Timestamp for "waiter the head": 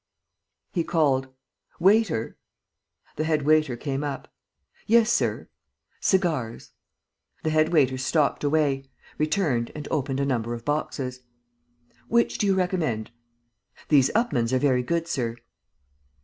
1.79-3.43